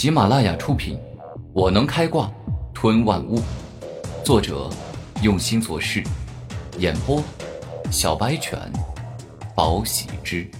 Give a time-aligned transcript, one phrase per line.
[0.00, 0.96] 喜马拉雅出品，
[1.52, 2.32] 《我能开挂
[2.72, 3.36] 吞万物》，
[4.24, 4.70] 作者
[5.22, 6.02] 用心做事，
[6.78, 7.22] 演播
[7.92, 8.58] 小白犬，
[9.54, 10.50] 宝喜之，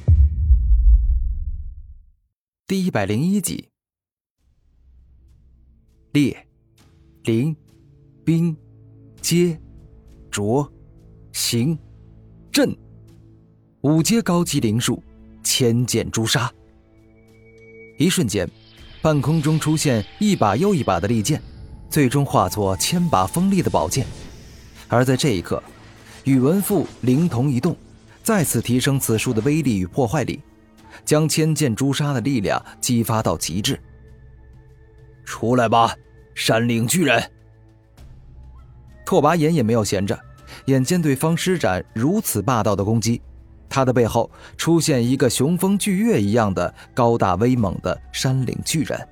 [2.66, 3.66] 第一百零一集。
[6.12, 6.36] 列、
[7.22, 7.56] 灵、
[8.22, 8.54] 兵、
[9.22, 9.58] 阶、
[10.30, 10.70] 卓、
[11.32, 11.78] 行、
[12.52, 12.76] 阵，
[13.80, 15.02] 五阶高级灵术，
[15.42, 16.52] 千剑诛杀。
[17.98, 18.46] 一瞬间，
[19.02, 21.40] 半空中出现一把又一把的利剑，
[21.88, 24.06] 最终化作千把锋利的宝剑。
[24.88, 25.62] 而在这一刻，
[26.24, 27.74] 宇文赋灵瞳一动，
[28.22, 30.40] 再次提升此术的威力与破坏力，
[31.02, 33.80] 将千剑诛杀的力量激发到极致。
[35.24, 35.94] 出来吧，
[36.34, 37.30] 山岭巨人！
[39.06, 40.18] 拓跋炎也没有闲着，
[40.66, 43.22] 眼见对方施展如此霸道的攻击，
[43.70, 49.08] 他的背后出现一个雄风巨岳一样的高大威猛的山岭巨人。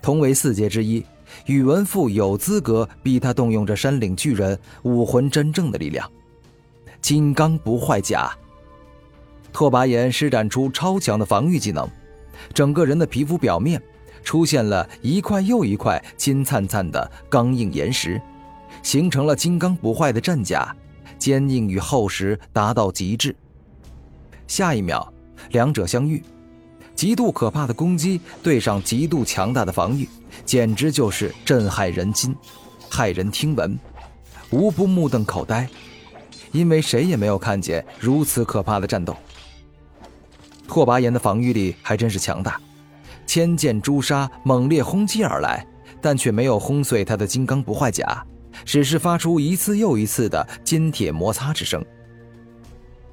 [0.00, 1.04] 同为四阶之一，
[1.46, 6.08] 宇文赋有资格逼他动用这山岭巨人武魂真正的力量——
[7.02, 8.30] 金刚不坏甲。
[9.52, 11.88] 拓跋炎施展出超强的防御技能，
[12.54, 13.82] 整个人的皮肤表面。
[14.22, 18.20] 出现了一块又一块金灿灿的刚硬岩石，
[18.82, 20.74] 形成了金刚不坏的战甲，
[21.16, 23.32] 坚硬与厚实达到极致。
[24.46, 25.12] 下一秒，
[25.50, 26.22] 两者相遇，
[26.94, 30.08] 极度可怕的攻击对上极度强大的防御，
[30.44, 32.34] 简直就是震撼人心，
[32.90, 33.78] 骇人听闻，
[34.50, 35.68] 无不目瞪口呆，
[36.52, 39.16] 因为谁也没有看见如此可怕的战斗。
[40.68, 42.60] 拓跋炎的防御力还真是强大。
[43.26, 45.66] 千剑诛杀猛烈轰击而来，
[46.00, 48.24] 但却没有轰碎他的金刚不坏甲，
[48.64, 51.84] 只是发出一次又一次的金铁摩擦之声。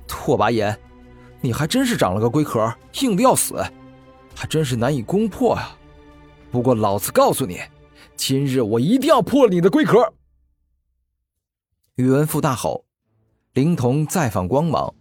[0.08, 0.78] 拓跋炎，
[1.44, 3.61] 你还真是长了个龟壳，硬的要死，
[4.33, 5.77] 还真是难以攻破啊！
[6.49, 7.59] 不过老子告诉你，
[8.16, 10.14] 今日我一定要破了你的龟壳！
[11.95, 12.86] 宇文赋大吼，
[13.55, 14.93] 灵瞳再放光芒，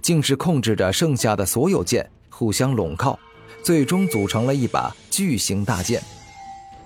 [0.00, 3.18] 竟是控制着剩下的所有剑互相拢靠。
[3.62, 6.02] 最终组成了一把巨型大剑，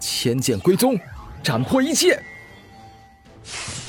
[0.00, 0.98] 千剑归宗，
[1.40, 2.20] 斩破一切。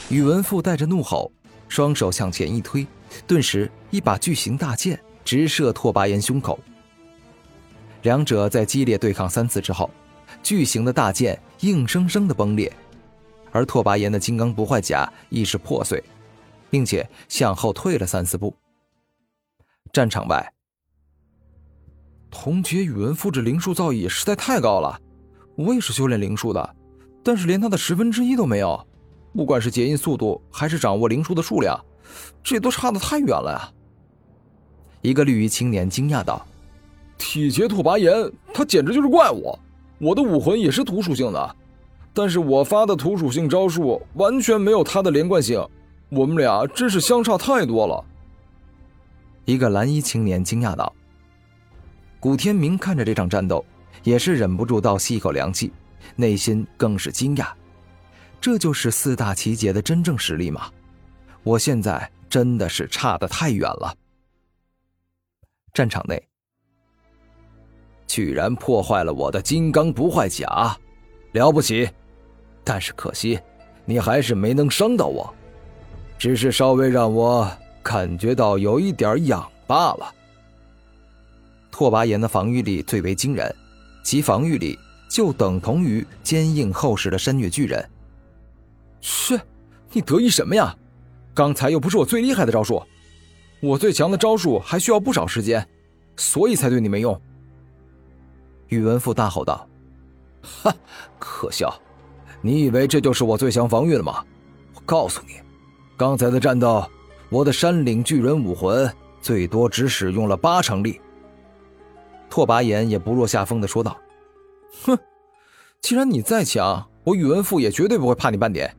[0.09, 1.31] 宇文赋带着怒吼，
[1.68, 2.86] 双手向前一推，
[3.25, 6.58] 顿时一把巨型大剑直射拓跋炎胸口。
[8.03, 9.90] 两者在激烈对抗三次之后，
[10.44, 12.72] 巨型的大剑硬生生的崩裂，
[13.52, 16.02] 而拓跋炎的金刚不坏甲亦是破碎，
[16.69, 18.56] 并且向后退了三四步。
[19.91, 20.53] 战场外。
[22.30, 25.00] 同阶宇文复制灵术造诣实在太高了，
[25.56, 26.75] 我也是修炼灵术的，
[27.24, 28.86] 但是连他的十分之一都没有。
[29.34, 31.84] 不管是结印速度，还是掌握灵术的数量，
[32.44, 33.72] 这都差得太远了呀！
[35.06, 36.44] 一个绿衣青年惊讶道
[37.16, 39.56] ：“体劫拓跋炎，他简直就是怪物！
[40.00, 41.56] 我的武魂也是土属性的，
[42.12, 45.64] 但是我发的土属性招数完全没有他的连贯性，
[46.10, 48.04] 我们俩真是相差太多了。”
[49.46, 50.92] 一个蓝衣青年惊讶道。
[52.20, 53.64] 古天明看着这场战斗，
[54.02, 55.72] 也是忍不住倒吸一口凉气，
[56.16, 57.50] 内心更是惊讶。
[58.42, 60.64] 这就是四大奇杰的真正实力吗？
[61.44, 63.96] 我现在真的是差得太远了。
[65.75, 66.25] 战场内，
[68.08, 70.74] 居然破坏了我的金刚不坏甲，
[71.34, 71.90] 了不起！
[72.63, 73.38] 但是可惜，
[73.84, 75.31] 你还是没能伤到我，
[76.18, 77.46] 只是稍微让我
[77.84, 80.16] 感觉到有一点痒罢了。
[81.69, 83.53] 拓跋炎的防御力最为惊人，
[84.02, 87.86] 其防御力就等同于坚硬厚实的山岳巨人。
[89.02, 89.38] 切，
[89.92, 90.74] 你得意什么呀？
[91.34, 92.81] 刚才又不是我最厉害的招数，
[93.62, 95.68] 我最强的招数还需要不少时间，
[96.18, 97.20] 所以才对你没用。
[98.68, 99.68] 宇文赋大吼道
[100.42, 100.76] ：“哈，
[101.20, 101.74] 可笑！
[102.42, 104.24] 你以为这就是我最强防御了吗？
[104.74, 105.34] 我告诉你，
[105.98, 106.88] 刚才的战斗，
[107.30, 111.00] 我的山岭巨人武魂最多只使用了八成力。”
[112.30, 113.98] 拓跋炎也不落下风的说道
[114.84, 114.98] ：“哼，
[115.81, 118.75] 既然你再强，我宇文赋也绝对不会怕你半点。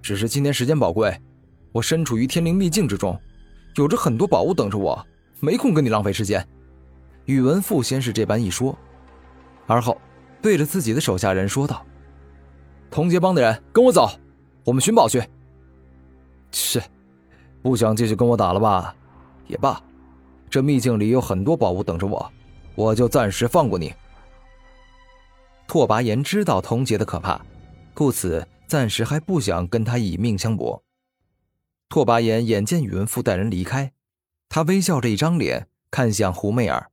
[0.00, 1.14] 只是今天时间宝贵，
[1.72, 3.18] 我身处于天灵秘境之中，
[3.76, 5.06] 有着很多宝物等着我，
[5.40, 6.46] 没空跟你浪费时间。”
[7.26, 8.76] 宇文赋先是这般一说，
[9.66, 9.96] 而后
[10.42, 11.84] 对着自己的手下人说道
[12.90, 14.10] ：“同劫帮的人，跟我走，
[14.64, 15.22] 我们寻宝去。”
[16.50, 16.82] 是，
[17.62, 18.94] 不想继续跟我打了吧？
[19.46, 19.80] 也罢，
[20.48, 22.32] 这秘境里有很多宝物等着我。
[22.74, 23.92] 我就暂时放过你。
[25.68, 27.40] 拓跋炎知道童杰的可怕，
[27.94, 30.82] 故此暂时还不想跟他以命相搏。
[31.90, 33.90] 拓跋炎眼见宇文赋带人离开，
[34.48, 36.86] 他微笑着一张脸，看向胡媚儿：“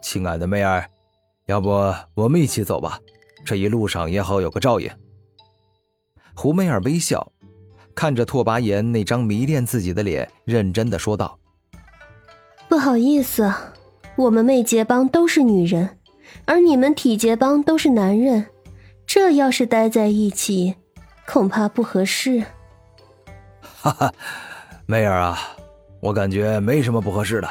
[0.00, 0.88] 亲爱的媚儿，
[1.46, 1.70] 要不
[2.14, 3.00] 我们一起走吧，
[3.44, 4.88] 这一路上也好有个照应。
[6.36, 7.32] 胡媚儿微笑，
[7.92, 11.40] 看着拓跋炎那张迷恋自己的脸，认真的说道
[12.70, 13.52] ：“不好意思，
[14.14, 15.98] 我们媚结帮都是女人，
[16.44, 18.46] 而你们体结帮都是男人，
[19.04, 20.76] 这要是待在一起，
[21.26, 22.44] 恐怕不合适。”
[23.82, 24.12] 哈哈，
[24.84, 25.38] 梅儿啊，
[26.00, 27.48] 我感觉没什么不合适的。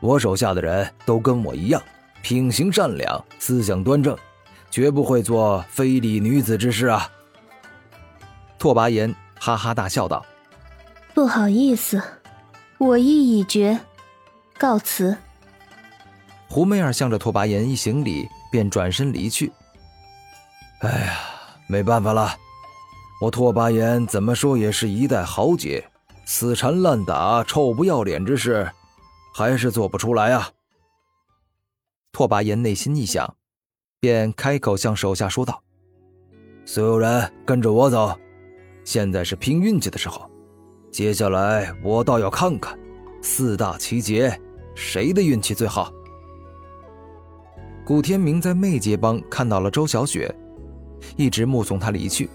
[0.00, 1.82] 我手下的人都跟我一样，
[2.22, 4.16] 品行善良，思想端正，
[4.70, 7.10] 绝不会做非礼女子之事啊。
[8.58, 10.24] 拓跋炎哈哈大笑道
[11.12, 12.02] ：“不好意思，
[12.78, 13.78] 我意已决，
[14.56, 15.14] 告辞。”
[16.48, 19.52] 胡媚儿向着拓跋炎一行礼，便转身离去。
[20.80, 21.18] 哎呀，
[21.66, 22.34] 没办法了。
[23.18, 25.82] 我拓跋炎怎么说也是一代豪杰，
[26.26, 28.70] 死缠烂打、臭不要脸之事，
[29.34, 30.50] 还是做不出来啊。
[32.12, 33.34] 拓跋炎内心一想，
[34.00, 35.62] 便开口向手下说道
[36.66, 38.14] ：“所有人跟着我走，
[38.84, 40.30] 现在是拼运气的时候。
[40.90, 42.78] 接下来我倒要看看，
[43.22, 44.38] 四大奇杰
[44.74, 45.90] 谁的运气最好。”
[47.82, 50.34] 古天明在媚界帮看到了周小雪，
[51.16, 52.28] 一直目送她离去。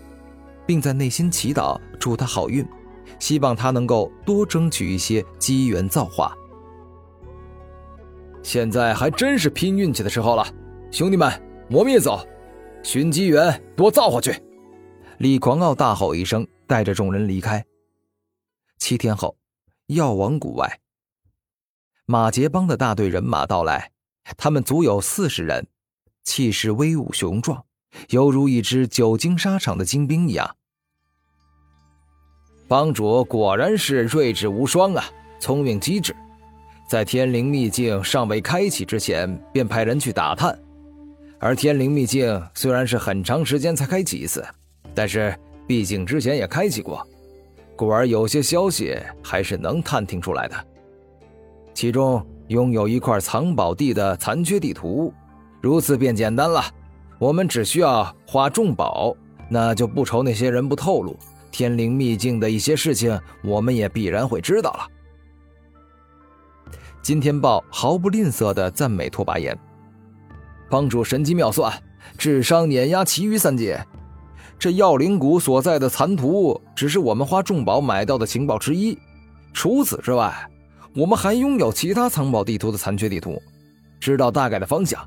[0.71, 2.65] 并在内心祈祷，祝他好运，
[3.19, 6.33] 希望他能够多争取一些机缘造化。
[8.41, 10.47] 现在还真是拼运气的时候了，
[10.89, 11.29] 兄弟们，
[11.69, 12.25] 我们也走，
[12.83, 14.33] 寻机缘，多造化去！
[15.17, 17.65] 李狂傲大吼一声，带着众人离开。
[18.77, 19.35] 七天后，
[19.87, 20.79] 药王谷外，
[22.05, 23.91] 马杰帮的大队人马到来，
[24.37, 25.67] 他们足有四十人，
[26.23, 27.61] 气势威武雄壮。
[28.11, 30.55] 犹如一支久经沙场的精兵一样。
[32.71, 35.03] 帮主果然是睿智无双啊，
[35.41, 36.15] 聪明机智，
[36.87, 40.57] 在天灵秘境尚未开启之前，便派人去打探。
[41.37, 44.41] 而天灵秘境虽然是很长时间才开启一次，
[44.95, 45.37] 但是
[45.67, 47.05] 毕竟之前也开启过，
[47.75, 50.55] 故而有些消息还是能探听出来的。
[51.73, 55.13] 其中拥有一块藏宝地的残缺地图，
[55.59, 56.63] 如此便简单了。
[57.19, 59.13] 我们只需要花重宝，
[59.49, 61.17] 那就不愁那些人不透露
[61.51, 64.87] 天灵秘境的一些事情，我们也必然会知道了。
[67.01, 69.57] 金天豹毫不吝啬地赞美拓跋炎，
[70.69, 71.71] 帮主神机妙算，
[72.17, 73.83] 智商碾压其余三界。
[74.57, 78.97] 这药灵谷所在的残图，只是我们花重宝买到的情报之一。
[79.53, 80.47] 除此之外，
[80.95, 83.41] 我们还拥有其他藏宝地图的残缺地图，
[83.99, 85.03] 知道大概的方向。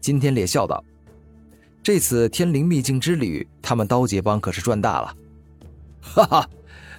[0.00, 0.82] 金天烈笑道
[1.82, 5.16] ：“这次天灵秘境之旅，他们刀姐帮可是赚大了。”
[6.02, 6.50] 哈哈，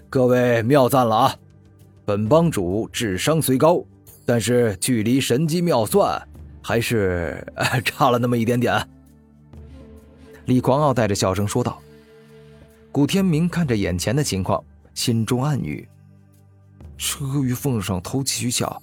[0.09, 1.35] 各位妙赞了啊！
[2.05, 3.83] 本帮主智商虽高，
[4.25, 6.21] 但是距离神机妙算
[6.61, 7.45] 还是
[7.85, 8.87] 差了那么一点点。
[10.45, 11.79] 李狂傲带着笑声说道。
[12.91, 14.61] 古天明看着眼前的情况，
[14.93, 15.87] 心中暗语
[16.97, 18.81] ：“这阿谀奉承、投机取巧，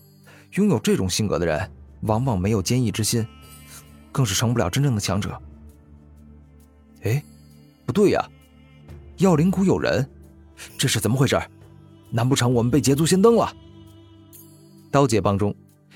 [0.53, 1.71] 拥有这种性格的人，
[2.03, 3.27] 往往没有坚毅之心。”
[4.11, 5.39] 更是成不了真正的强者。
[7.03, 7.23] 哎，
[7.87, 8.29] 不对呀，
[9.19, 10.07] 药灵谷有人，
[10.77, 11.41] 这是怎么回事？
[12.11, 13.53] 难不成我们被捷足先登了？
[14.91, 15.55] 刀姐帮中，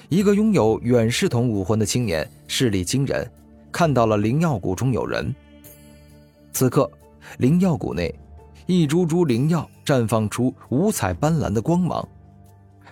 [0.08, 3.30] 一个拥有远视瞳武魂的青年势力惊人，
[3.72, 5.34] 看到了灵药谷中有人。
[6.52, 6.90] 此刻，
[7.38, 8.14] 灵药谷内，
[8.66, 12.06] 一株株灵药绽放出五彩斑斓的光芒。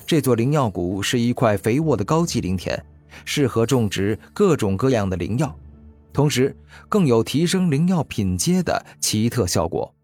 [0.06, 2.82] 这座灵药谷是一块肥沃的高级灵田。
[3.24, 5.54] 适合种植各种各样的灵药，
[6.12, 6.56] 同时
[6.88, 9.94] 更有提升灵药品阶的奇特效果。